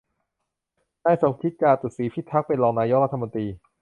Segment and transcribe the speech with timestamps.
[1.05, 3.45] นายสมคิด จาตุศรีพิทักษ์ เป็นรองนายกรัฐมนตรี